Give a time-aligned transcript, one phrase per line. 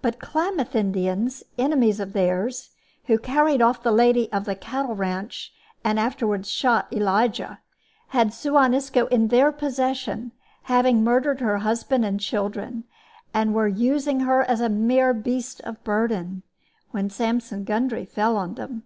[0.00, 2.70] But Klamath Indians, enemies of theirs
[3.08, 5.52] (who carried off the lady of the cattle ranch,
[5.84, 7.60] and afterward shot Elijah),
[8.08, 12.84] had Suan Isco in their possession, having murdered her husband and children,
[13.34, 16.42] and were using her as a mere beast of burden,
[16.92, 18.84] when Sampson Gundry fell on them.